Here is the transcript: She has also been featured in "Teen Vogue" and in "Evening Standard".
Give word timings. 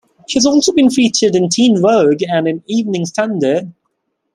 She 0.27 0.39
has 0.39 0.47
also 0.47 0.73
been 0.73 0.89
featured 0.89 1.35
in 1.35 1.47
"Teen 1.47 1.79
Vogue" 1.79 2.23
and 2.27 2.47
in 2.47 2.63
"Evening 2.65 3.05
Standard". 3.05 3.71